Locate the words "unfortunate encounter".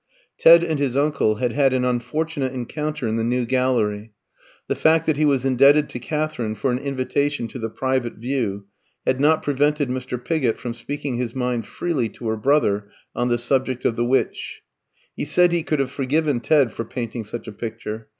1.85-3.07